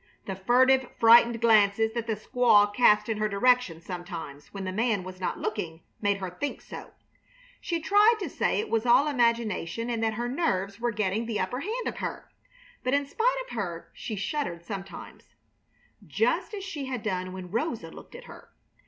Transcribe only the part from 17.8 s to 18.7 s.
looked at her.